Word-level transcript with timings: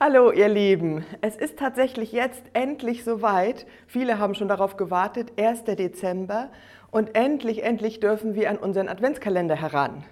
Hallo 0.00 0.30
ihr 0.30 0.48
Lieben, 0.48 1.04
es 1.22 1.34
ist 1.34 1.58
tatsächlich 1.58 2.12
jetzt 2.12 2.44
endlich 2.52 3.02
soweit. 3.02 3.66
Viele 3.88 4.20
haben 4.20 4.36
schon 4.36 4.46
darauf 4.46 4.76
gewartet, 4.76 5.32
1. 5.36 5.64
Dezember 5.64 6.50
und 6.92 7.16
endlich, 7.16 7.64
endlich 7.64 7.98
dürfen 7.98 8.36
wir 8.36 8.48
an 8.48 8.58
unseren 8.58 8.88
Adventskalender 8.88 9.56
heran. 9.56 10.04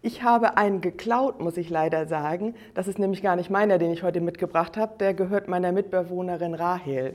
Ich 0.00 0.22
habe 0.22 0.56
einen 0.56 0.80
geklaut, 0.80 1.42
muss 1.42 1.58
ich 1.58 1.68
leider 1.68 2.06
sagen. 2.06 2.54
Das 2.72 2.88
ist 2.88 2.98
nämlich 2.98 3.20
gar 3.20 3.36
nicht 3.36 3.50
meiner, 3.50 3.76
den 3.76 3.90
ich 3.90 4.02
heute 4.02 4.22
mitgebracht 4.22 4.78
habe. 4.78 4.96
Der 4.98 5.12
gehört 5.12 5.46
meiner 5.46 5.72
Mitbewohnerin 5.72 6.54
Rahel. 6.54 7.14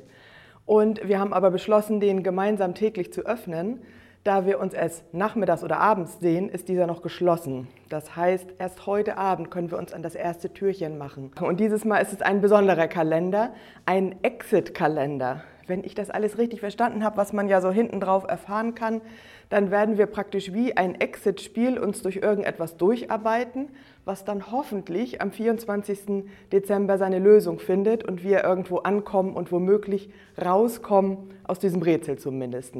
Und 0.67 1.07
wir 1.07 1.19
haben 1.19 1.33
aber 1.33 1.49
beschlossen, 1.49 1.99
den 1.99 2.21
gemeinsam 2.21 2.75
täglich 2.75 3.11
zu 3.11 3.21
öffnen. 3.21 3.81
Da 4.23 4.45
wir 4.45 4.61
uns 4.61 4.73
erst 4.73 5.13
nachmittags 5.13 5.65
oder 5.65 5.81
abends 5.81 6.21
sehen, 6.21 6.47
ist 6.47 6.69
dieser 6.69 6.87
noch 6.87 7.01
geschlossen. 7.01 7.67
Das 7.89 8.15
heißt, 8.15 8.53
erst 8.57 8.85
heute 8.85 9.17
Abend 9.17 9.51
können 9.51 9.69
wir 9.69 9.77
uns 9.77 9.91
an 9.91 10.01
das 10.01 10.15
erste 10.15 10.53
Türchen 10.53 10.97
machen. 10.97 11.31
Und 11.41 11.59
dieses 11.59 11.83
Mal 11.83 11.97
ist 11.97 12.13
es 12.13 12.21
ein 12.21 12.39
besonderer 12.39 12.87
Kalender, 12.87 13.53
ein 13.85 14.15
Exit-Kalender. 14.23 15.43
Wenn 15.67 15.83
ich 15.83 15.93
das 15.93 16.09
alles 16.09 16.37
richtig 16.37 16.61
verstanden 16.61 17.03
habe, 17.03 17.17
was 17.17 17.33
man 17.33 17.49
ja 17.49 17.59
so 17.59 17.69
hinten 17.69 17.99
drauf 17.99 18.23
erfahren 18.25 18.75
kann, 18.75 19.01
dann 19.49 19.71
werden 19.71 19.97
wir 19.97 20.05
praktisch 20.05 20.53
wie 20.53 20.77
ein 20.77 20.95
Exit-Spiel 20.95 21.77
uns 21.77 22.01
durch 22.01 22.15
irgendetwas 22.15 22.77
durcharbeiten, 22.77 23.67
was 24.05 24.23
dann 24.23 24.53
hoffentlich 24.53 25.21
am 25.21 25.33
24. 25.33 26.23
Dezember 26.53 26.97
seine 26.97 27.19
Lösung 27.19 27.59
findet 27.59 28.05
und 28.05 28.23
wir 28.23 28.45
irgendwo 28.45 28.77
ankommen 28.77 29.33
und 29.33 29.51
womöglich 29.51 30.09
rauskommen 30.41 31.17
aus 31.43 31.59
diesem 31.59 31.81
Rätsel 31.81 32.17
zumindest. 32.17 32.73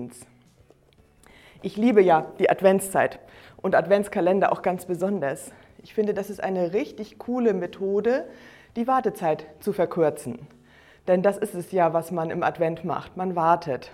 Ich 1.66 1.78
liebe 1.78 2.02
ja 2.02 2.26
die 2.40 2.50
Adventszeit 2.50 3.20
und 3.56 3.74
Adventskalender 3.74 4.52
auch 4.52 4.64
ganz 4.64 4.86
besonders. 4.86 5.54
Ich 5.82 5.94
finde, 5.94 6.14
das 6.14 6.30
ist 6.30 6.44
eine 6.44 6.74
richtig 6.74 7.18
coole 7.20 7.54
Methode, 7.54 8.26
die 8.76 8.86
Wartezeit 8.86 9.46
zu 9.62 9.72
verkürzen. 9.72 10.40
Denn 11.08 11.22
das 11.22 11.38
ist 11.38 11.56
es 11.56 11.72
ja, 11.72 11.94
was 11.94 12.12
man 12.12 12.32
im 12.32 12.44
Advent 12.44 12.84
macht. 12.84 13.16
Man 13.16 13.38
wartet. 13.38 13.92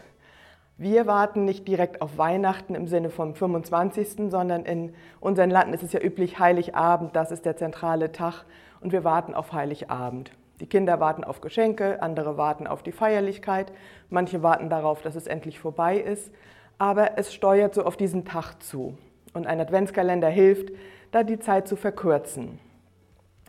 Wir 0.79 1.05
warten 1.05 1.45
nicht 1.45 1.67
direkt 1.67 2.01
auf 2.01 2.17
Weihnachten 2.17 2.73
im 2.73 2.87
Sinne 2.87 3.11
vom 3.11 3.35
25., 3.35 4.31
sondern 4.31 4.65
in 4.65 4.95
unseren 5.19 5.51
Landen 5.51 5.75
ist 5.75 5.83
es 5.83 5.93
ja 5.93 6.01
üblich 6.01 6.39
Heiligabend, 6.39 7.15
das 7.15 7.29
ist 7.29 7.45
der 7.45 7.55
zentrale 7.55 8.11
Tag 8.11 8.45
und 8.81 8.93
wir 8.93 9.03
warten 9.03 9.35
auf 9.35 9.53
Heiligabend. 9.53 10.31
Die 10.59 10.67
Kinder 10.67 10.99
warten 10.99 11.23
auf 11.23 11.39
Geschenke, 11.39 12.01
andere 12.01 12.35
warten 12.35 12.65
auf 12.65 12.81
die 12.81 12.91
Feierlichkeit, 12.91 13.71
manche 14.09 14.41
warten 14.41 14.71
darauf, 14.71 15.03
dass 15.03 15.15
es 15.15 15.27
endlich 15.27 15.59
vorbei 15.59 15.97
ist 15.97 16.31
aber 16.79 17.17
es 17.17 17.33
steuert 17.33 17.75
so 17.75 17.83
auf 17.83 17.97
diesen 17.97 18.25
Tag 18.25 18.63
zu. 18.63 18.97
Und 19.33 19.45
ein 19.45 19.59
Adventskalender 19.59 20.29
hilft, 20.29 20.71
da 21.11 21.23
die 21.23 21.37
Zeit 21.37 21.67
zu 21.67 21.75
verkürzen. 21.75 22.59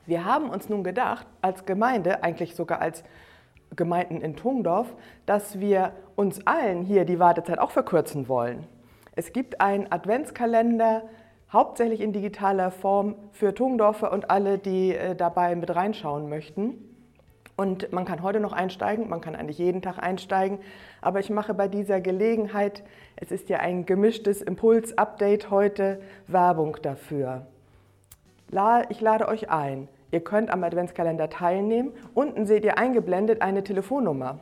Wir 0.05 0.25
haben 0.25 0.50
uns 0.50 0.69
nun 0.69 0.84
gedacht, 0.84 1.27
als 1.41 1.64
Gemeinde, 1.64 2.22
eigentlich 2.22 2.55
sogar 2.55 2.81
als 2.83 3.05
Gemeinden 3.77 4.20
in 4.20 4.37
Tungdorf, 4.37 4.89
dass 5.25 5.61
wir 5.61 5.92
uns 6.17 6.47
allen 6.47 6.83
hier 6.83 7.05
die 7.05 7.19
Wartezeit 7.19 7.59
auch 7.59 7.70
verkürzen 7.70 8.28
wollen. 8.28 8.67
Es 9.14 9.33
gibt 9.33 9.61
einen 9.61 9.91
Adventskalender, 9.91 11.03
hauptsächlich 11.53 12.00
in 12.00 12.12
digitaler 12.12 12.70
Form 12.70 13.15
für 13.33 13.55
Tungdorfer 13.55 14.12
und 14.12 14.31
alle, 14.31 14.59
die 14.59 14.94
äh, 14.94 15.15
dabei 15.15 15.55
mit 15.55 15.75
reinschauen 15.75 16.28
möchten. 16.28 16.89
Und 17.61 17.92
man 17.92 18.06
kann 18.06 18.22
heute 18.22 18.41
noch 18.41 18.55
einsteigen, 18.55 19.11
man 19.11 19.20
kann 19.20 19.36
eigentlich 19.36 19.58
jeden 19.58 19.83
Tag 19.83 19.98
einsteigen, 19.98 20.61
aber 21.03 21.20
ich 21.20 21.28
mache 21.28 21.53
bei 21.53 21.69
dieser 21.69 22.00
Gelegenheit, 22.00 22.83
es 23.16 23.30
ist 23.30 23.50
ja 23.50 23.58
ein 23.58 23.84
gemischtes 23.84 24.41
Impuls-Update 24.41 25.50
heute, 25.50 26.00
Werbung 26.27 26.78
dafür. 26.81 27.44
Ich 28.88 29.03
lade 29.03 29.28
euch 29.28 29.50
ein. 29.50 29.88
Ihr 30.11 30.20
könnt 30.25 30.48
am 30.50 30.64
Adventskalender 30.64 31.28
teilnehmen. 31.28 31.92
Unten 32.14 32.47
seht 32.47 32.64
ihr 32.64 32.78
eingeblendet 32.78 33.42
eine 33.42 33.62
Telefonnummer. 33.62 34.38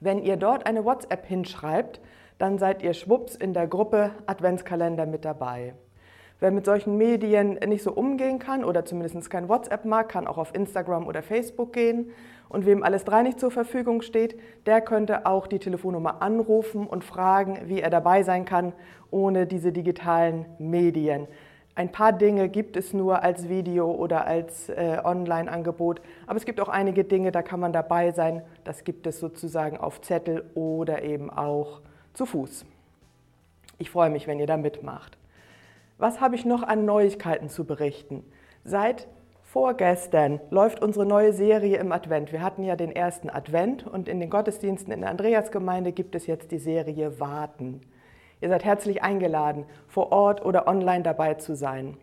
Wenn 0.00 0.22
ihr 0.22 0.36
dort 0.36 0.66
eine 0.66 0.84
WhatsApp 0.84 1.24
hinschreibt, 1.24 2.02
dann 2.36 2.58
seid 2.58 2.82
ihr 2.82 2.92
schwupps 2.92 3.34
in 3.34 3.54
der 3.54 3.66
Gruppe 3.66 4.10
Adventskalender 4.26 5.06
mit 5.06 5.24
dabei. 5.24 5.72
Wer 6.38 6.50
mit 6.50 6.66
solchen 6.66 6.98
Medien 6.98 7.54
nicht 7.66 7.82
so 7.82 7.92
umgehen 7.92 8.38
kann 8.38 8.62
oder 8.62 8.84
zumindest 8.84 9.30
kein 9.30 9.48
WhatsApp 9.48 9.86
mag, 9.86 10.10
kann 10.10 10.26
auch 10.26 10.36
auf 10.36 10.54
Instagram 10.54 11.06
oder 11.06 11.22
Facebook 11.22 11.72
gehen. 11.72 12.10
Und 12.48 12.66
wem 12.66 12.82
alles 12.82 13.04
drei 13.04 13.22
nicht 13.22 13.40
zur 13.40 13.50
Verfügung 13.50 14.02
steht, 14.02 14.38
der 14.66 14.80
könnte 14.80 15.26
auch 15.26 15.46
die 15.46 15.58
Telefonnummer 15.58 16.22
anrufen 16.22 16.86
und 16.86 17.04
fragen, 17.04 17.58
wie 17.66 17.80
er 17.80 17.90
dabei 17.90 18.22
sein 18.22 18.44
kann 18.44 18.72
ohne 19.10 19.46
diese 19.46 19.72
digitalen 19.72 20.46
Medien. 20.58 21.26
Ein 21.74 21.92
paar 21.92 22.12
Dinge 22.12 22.48
gibt 22.48 22.76
es 22.76 22.94
nur 22.94 23.22
als 23.22 23.48
Video 23.48 23.90
oder 23.90 24.26
als 24.26 24.70
äh, 24.70 24.98
Online-Angebot, 25.04 26.00
aber 26.26 26.38
es 26.38 26.46
gibt 26.46 26.60
auch 26.60 26.70
einige 26.70 27.04
Dinge, 27.04 27.32
da 27.32 27.42
kann 27.42 27.60
man 27.60 27.72
dabei 27.72 28.12
sein. 28.12 28.42
Das 28.64 28.84
gibt 28.84 29.06
es 29.06 29.20
sozusagen 29.20 29.76
auf 29.76 30.00
Zettel 30.00 30.44
oder 30.54 31.02
eben 31.02 31.28
auch 31.28 31.80
zu 32.14 32.24
Fuß. 32.24 32.64
Ich 33.78 33.90
freue 33.90 34.08
mich, 34.08 34.26
wenn 34.26 34.40
ihr 34.40 34.46
da 34.46 34.56
mitmacht. 34.56 35.18
Was 35.98 36.20
habe 36.20 36.34
ich 36.34 36.44
noch 36.44 36.62
an 36.62 36.84
Neuigkeiten 36.84 37.48
zu 37.48 37.64
berichten? 37.64 38.22
Seit 38.64 39.08
vorgestern 39.42 40.40
läuft 40.50 40.82
unsere 40.82 41.06
neue 41.06 41.32
Serie 41.32 41.78
im 41.78 41.90
Advent. 41.90 42.32
Wir 42.32 42.42
hatten 42.42 42.64
ja 42.64 42.76
den 42.76 42.94
ersten 42.94 43.30
Advent 43.30 43.86
und 43.86 44.06
in 44.06 44.20
den 44.20 44.28
Gottesdiensten 44.28 44.92
in 44.92 45.00
der 45.00 45.10
Andreasgemeinde 45.10 45.92
gibt 45.92 46.14
es 46.14 46.26
jetzt 46.26 46.50
die 46.50 46.58
Serie 46.58 47.18
Warten. 47.18 47.80
Ihr 48.42 48.50
seid 48.50 48.66
herzlich 48.66 49.02
eingeladen, 49.02 49.64
vor 49.88 50.12
Ort 50.12 50.44
oder 50.44 50.68
online 50.68 51.02
dabei 51.02 51.32
zu 51.34 51.56
sein. 51.56 51.96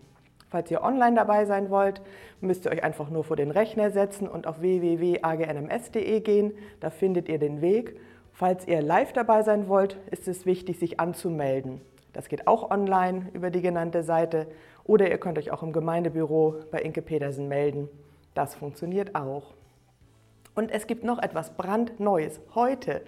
Falls 0.49 0.71
ihr 0.71 0.81
online 0.81 1.15
dabei 1.15 1.45
sein 1.45 1.69
wollt, 1.69 2.01
müsst 2.41 2.65
ihr 2.65 2.71
euch 2.71 2.83
einfach 2.83 3.11
nur 3.11 3.23
vor 3.23 3.35
den 3.35 3.51
Rechner 3.51 3.91
setzen 3.91 4.27
und 4.27 4.47
auf 4.47 4.59
www.agnms.de 4.59 6.19
gehen. 6.21 6.53
Da 6.79 6.89
findet 6.89 7.29
ihr 7.29 7.37
den 7.37 7.61
Weg. 7.61 7.99
Falls 8.31 8.67
ihr 8.67 8.81
live 8.81 9.13
dabei 9.13 9.43
sein 9.43 9.67
wollt, 9.67 9.97
ist 10.09 10.27
es 10.27 10.47
wichtig, 10.47 10.79
sich 10.79 10.99
anzumelden. 10.99 11.81
Das 12.13 12.29
geht 12.29 12.47
auch 12.47 12.71
online 12.71 13.29
über 13.33 13.49
die 13.49 13.61
genannte 13.61 14.03
Seite 14.03 14.47
oder 14.83 15.09
ihr 15.09 15.17
könnt 15.17 15.37
euch 15.37 15.51
auch 15.51 15.63
im 15.63 15.73
Gemeindebüro 15.73 16.55
bei 16.71 16.79
Inke 16.79 17.01
Petersen 17.01 17.47
melden. 17.47 17.89
Das 18.35 18.55
funktioniert 18.55 19.15
auch. 19.15 19.53
Und 20.55 20.71
es 20.71 20.87
gibt 20.87 21.03
noch 21.03 21.19
etwas 21.21 21.51
brandneues. 21.57 22.39
Heute 22.53 23.01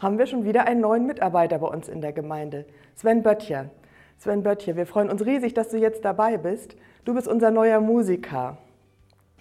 haben 0.00 0.18
wir 0.18 0.26
schon 0.26 0.44
wieder 0.44 0.66
einen 0.66 0.80
neuen 0.80 1.06
Mitarbeiter 1.06 1.58
bei 1.58 1.68
uns 1.68 1.88
in 1.88 2.00
der 2.00 2.12
Gemeinde, 2.12 2.64
Sven 2.94 3.22
Böttcher. 3.22 3.70
Sven 4.18 4.42
Böttcher, 4.42 4.76
wir 4.76 4.86
freuen 4.86 5.10
uns 5.10 5.24
riesig, 5.24 5.52
dass 5.52 5.68
du 5.68 5.76
jetzt 5.76 6.04
dabei 6.04 6.38
bist. 6.38 6.76
Du 7.04 7.14
bist 7.14 7.28
unser 7.28 7.50
neuer 7.50 7.80
Musiker. 7.80 8.56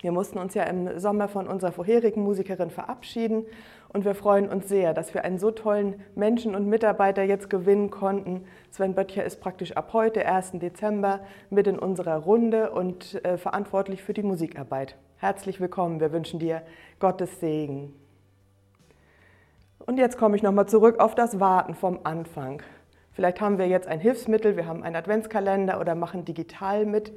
Wir 0.01 0.11
mussten 0.11 0.37
uns 0.37 0.53
ja 0.53 0.63
im 0.63 0.99
Sommer 0.99 1.27
von 1.27 1.47
unserer 1.47 1.71
vorherigen 1.71 2.23
Musikerin 2.23 2.69
verabschieden 2.69 3.45
und 3.89 4.03
wir 4.03 4.13
freuen 4.13 4.49
uns 4.49 4.67
sehr, 4.67 4.93
dass 4.93 5.13
wir 5.13 5.23
einen 5.23 5.39
so 5.39 5.51
tollen 5.51 6.01
Menschen 6.15 6.53
und 6.53 6.67
Mitarbeiter 6.67 7.23
jetzt 7.23 7.49
gewinnen 7.49 7.89
konnten. 7.89 8.45
Sven 8.71 8.93
Böttcher 8.93 9.23
ist 9.23 9.39
praktisch 9.39 9.71
ab 9.71 9.91
heute, 9.93 10.25
1. 10.25 10.51
Dezember, 10.55 11.21
mit 11.49 11.67
in 11.67 11.79
unserer 11.79 12.17
Runde 12.17 12.71
und 12.71 13.23
äh, 13.23 13.37
verantwortlich 13.37 14.03
für 14.03 14.13
die 14.13 14.23
Musikarbeit. 14.23 14.97
Herzlich 15.17 15.61
willkommen, 15.61 16.01
wir 16.01 16.11
wünschen 16.11 16.39
dir 16.39 16.61
Gottes 16.99 17.39
Segen. 17.39 17.93
Und 19.79 19.97
jetzt 19.97 20.17
komme 20.17 20.35
ich 20.35 20.43
nochmal 20.43 20.67
zurück 20.67 20.99
auf 20.99 21.15
das 21.15 21.39
Warten 21.39 21.73
vom 21.73 22.01
Anfang. 22.03 22.61
Vielleicht 23.13 23.39
haben 23.39 23.57
wir 23.57 23.67
jetzt 23.67 23.87
ein 23.87 24.01
Hilfsmittel, 24.01 24.57
wir 24.57 24.67
haben 24.67 24.83
einen 24.83 24.97
Adventskalender 24.97 25.79
oder 25.79 25.95
machen 25.95 26.25
digital 26.25 26.85
mit. 26.85 27.13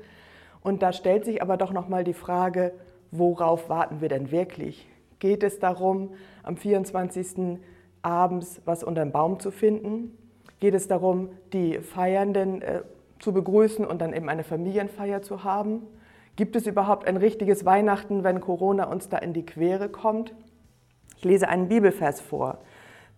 Und 0.60 0.82
da 0.82 0.92
stellt 0.92 1.24
sich 1.24 1.42
aber 1.42 1.56
doch 1.56 1.72
nochmal 1.72 2.04
die 2.04 2.14
Frage, 2.14 2.72
worauf 3.10 3.68
warten 3.68 4.00
wir 4.00 4.08
denn 4.08 4.30
wirklich? 4.30 4.88
Geht 5.18 5.42
es 5.42 5.58
darum, 5.58 6.10
am 6.42 6.56
24. 6.56 7.58
abends 8.02 8.60
was 8.64 8.84
unter 8.84 9.02
dem 9.04 9.12
Baum 9.12 9.40
zu 9.40 9.50
finden? 9.50 10.16
Geht 10.60 10.74
es 10.74 10.88
darum, 10.88 11.30
die 11.52 11.78
Feiernden 11.78 12.62
äh, 12.62 12.82
zu 13.18 13.32
begrüßen 13.32 13.84
und 13.84 14.00
dann 14.00 14.12
eben 14.12 14.28
eine 14.28 14.44
Familienfeier 14.44 15.22
zu 15.22 15.44
haben? 15.44 15.82
Gibt 16.36 16.54
es 16.54 16.66
überhaupt 16.66 17.06
ein 17.06 17.16
richtiges 17.16 17.64
Weihnachten, 17.64 18.22
wenn 18.22 18.40
Corona 18.40 18.84
uns 18.84 19.08
da 19.08 19.18
in 19.18 19.32
die 19.32 19.44
Quere 19.44 19.88
kommt? 19.88 20.34
Ich 21.16 21.24
lese 21.24 21.48
einen 21.48 21.68
Bibelvers 21.68 22.20
vor. 22.20 22.58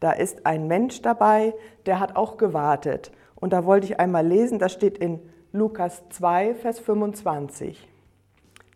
Da 0.01 0.13
ist 0.13 0.47
ein 0.47 0.67
Mensch 0.67 1.03
dabei, 1.03 1.53
der 1.85 2.01
hat 2.01 2.17
auch 2.17 2.39
gewartet. 2.39 3.13
Und 3.35 3.53
da 3.53 3.67
wollte 3.67 3.87
ich 3.87 4.01
einmal 4.01 4.27
lesen, 4.27 4.59
das 4.59 4.73
steht 4.73 4.97
in 4.97 5.21
Lukas 5.53 6.09
2, 6.11 6.55
Vers 6.55 6.79
25. 6.79 7.89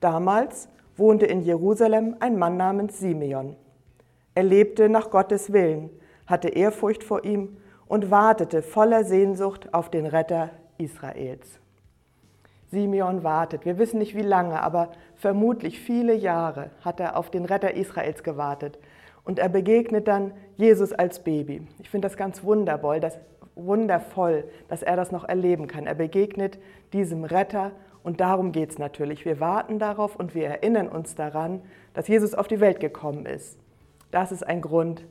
Damals 0.00 0.69
wohnte 0.97 1.25
in 1.25 1.41
Jerusalem 1.41 2.17
ein 2.19 2.37
Mann 2.37 2.56
namens 2.56 2.99
Simeon. 2.99 3.55
Er 4.35 4.43
lebte 4.43 4.88
nach 4.88 5.11
Gottes 5.11 5.53
Willen, 5.53 5.91
hatte 6.26 6.49
Ehrfurcht 6.49 7.05
vor 7.05 7.25
ihm 7.25 7.59
und 7.87 8.11
wartete 8.11 8.61
voller 8.61 9.05
Sehnsucht 9.05 9.73
auf 9.73 9.88
den 9.88 10.05
Retter 10.05 10.50
Israels. 10.76 11.61
Simeon 12.73 13.23
wartet. 13.23 13.65
Wir 13.65 13.79
wissen 13.79 13.99
nicht 13.99 14.17
wie 14.17 14.23
lange, 14.23 14.61
aber 14.61 14.91
vermutlich 15.15 15.79
viele 15.79 16.15
Jahre 16.15 16.71
hat 16.81 16.99
er 16.99 17.17
auf 17.17 17.31
den 17.31 17.44
Retter 17.44 17.75
Israels 17.75 18.25
gewartet. 18.25 18.81
Und 19.23 19.38
er 19.38 19.49
begegnet 19.49 20.09
dann 20.09 20.32
Jesus 20.56 20.93
als 20.93 21.23
Baby. 21.23 21.69
Ich 21.79 21.88
finde 21.88 22.09
das 22.09 22.17
ganz 22.17 22.43
wundervoll, 22.43 22.99
dass, 22.99 23.17
wundervoll, 23.55 24.45
dass 24.69 24.83
er 24.83 24.97
das 24.97 25.12
noch 25.12 25.25
erleben 25.25 25.67
kann. 25.67 25.87
Er 25.87 25.95
begegnet 25.95 26.59
diesem 26.93 27.25
Retter 27.25 27.73
Und 28.03 28.21
darum 28.21 28.53
geht 28.53 28.71
es 28.71 28.79
natürlich. 28.79 29.25
Wir 29.25 29.41
warten 29.41 29.79
darauf 29.79 30.17
und 30.17 30.35
wir 30.35 30.47
erinnern 30.47 30.89
uns 30.89 31.15
daran, 31.15 31.62
dass 31.95 32.06
Jesus 32.06 32.35
auf 32.35 32.47
die 32.47 32.61
Welt 32.61 32.79
gekommen 32.79 33.25
ist. 33.25 33.59
Das 34.11 34.31
ist 34.31 34.47
ein 34.47 34.61
Grund 34.61 35.06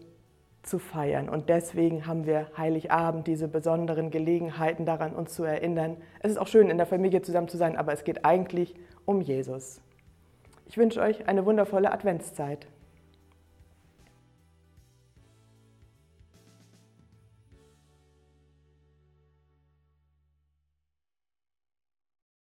zu 0.62 0.78
feiern. 0.80 1.28
Und 1.28 1.50
deswegen 1.50 2.06
haben 2.06 2.26
wir 2.26 2.48
Heiligabend, 2.56 3.26
diese 3.26 3.48
besonderen 3.48 4.12
Gelegenheiten 4.12 4.86
daran, 4.86 5.14
uns 5.14 5.34
zu 5.34 5.44
erinnern. 5.44 5.98
Es 6.20 6.32
ist 6.32 6.38
auch 6.38 6.48
schön, 6.48 6.70
in 6.70 6.78
der 6.78 6.86
Familie 6.86 7.24
zusammen 7.24 7.48
zu 7.48 7.58
sein, 7.58 7.78
aber 7.78 7.94
es 7.94 8.04
geht 8.04 8.26
eigentlich 8.26 8.76
um 9.06 9.22
Jesus. 9.22 9.82
Ich 10.68 10.78
wünsche 10.78 11.02
euch 11.02 11.28
eine 11.28 11.46
wundervolle 11.46 11.92
Adventszeit. 11.92 12.68